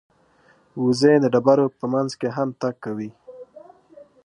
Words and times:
وزې 0.83 1.13
د 1.23 1.25
ډبرو 1.33 1.65
په 1.79 1.85
منځ 1.93 2.11
کې 2.19 2.27
هم 2.35 2.49
تګ 2.61 2.75
کوي 2.85 3.11